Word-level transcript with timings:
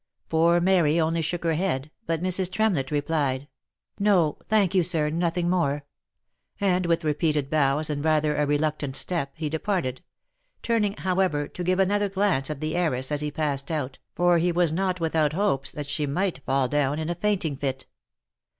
Poor 0.29 0.59
Mary 0.59 0.99
only 0.99 1.21
shook 1.21 1.43
her 1.43 1.53
head, 1.53 1.91
but 2.07 2.23
Mrs. 2.23 2.51
Tremlett 2.51 2.89
replied," 2.89 3.47
No, 3.99 4.39
thank 4.49 4.73
you 4.73 4.81
sir, 4.81 5.11
nothing 5.11 5.47
more;" 5.47 5.85
and 6.59 6.87
with 6.87 7.03
repeated 7.03 7.51
bows, 7.51 7.87
and 7.87 8.03
rather 8.03 8.35
a 8.35 8.47
re 8.47 8.57
luctant 8.57 8.95
step, 8.95 9.31
he 9.35 9.47
departed; 9.47 10.01
turning, 10.63 10.93
however, 10.97 11.47
to 11.49 11.63
give 11.63 11.77
another 11.77 12.09
glance 12.09 12.49
at 12.49 12.61
the 12.61 12.75
heiress, 12.75 13.11
as 13.11 13.21
he 13.21 13.29
passed 13.29 13.69
out, 13.69 13.99
for 14.15 14.39
he 14.39 14.51
was 14.51 14.71
not 14.73 14.99
without 14.99 15.33
hopes 15.33 15.71
that 15.71 15.85
she 15.87 16.07
might 16.07 16.43
fall 16.47 16.67
down 16.67 16.97
in 16.97 17.07
a 17.07 17.13
fainting 17.13 17.55
fit. 17.55 17.85